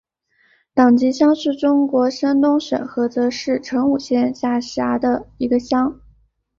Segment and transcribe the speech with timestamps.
[0.73, 6.01] 党集乡是中国山东省菏泽市成武县下辖的一个乡。